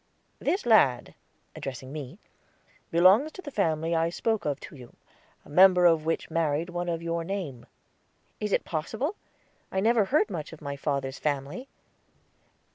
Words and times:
"This 0.39 0.65
lad," 0.65 1.13
addressing 1.55 1.93
me, 1.93 2.17
"belongs 2.89 3.31
to 3.33 3.41
the 3.43 3.51
family 3.51 3.95
I 3.95 4.09
spoke 4.09 4.45
of 4.45 4.59
to 4.61 4.75
you, 4.75 4.95
a 5.45 5.47
member 5.51 5.85
of 5.85 6.05
which 6.07 6.31
married 6.31 6.71
one 6.71 6.89
of 6.89 7.03
your 7.03 7.23
name." 7.23 7.67
"Is 8.39 8.51
it 8.51 8.65
possible? 8.65 9.15
I 9.71 9.79
never 9.79 10.05
heard 10.05 10.31
much 10.31 10.53
of 10.53 10.59
my 10.59 10.75
father's 10.75 11.19
family." 11.19 11.67